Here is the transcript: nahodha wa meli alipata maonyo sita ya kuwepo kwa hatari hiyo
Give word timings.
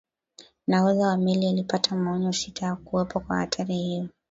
nahodha 0.67 1.07
wa 1.07 1.17
meli 1.17 1.47
alipata 1.47 1.95
maonyo 1.95 2.31
sita 2.33 2.65
ya 2.65 2.75
kuwepo 2.75 3.19
kwa 3.19 3.37
hatari 3.37 3.75
hiyo 3.75 4.07